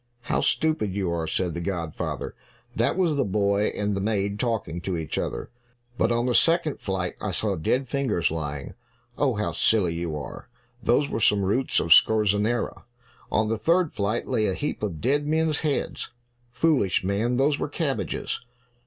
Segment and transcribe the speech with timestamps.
[0.21, 2.33] "How stupid you are!" said the godfather.
[2.75, 5.51] "That was the boy and the maid talking to each other."
[5.95, 8.73] "But on the second flight I saw dead fingers lying."
[9.15, 10.49] "Oh, how silly you are!
[10.81, 12.83] Those were some roots of scorzonera."
[13.31, 16.11] "On the third flight lay a heap of dead men's heads."
[16.49, 18.39] "Foolish man, those were cabbages."